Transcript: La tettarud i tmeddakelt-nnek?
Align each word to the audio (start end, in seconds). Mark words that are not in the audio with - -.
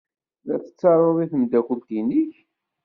La 0.47 0.55
tettarud 0.63 1.17
i 1.23 1.25
tmeddakelt-nnek? 1.31 2.31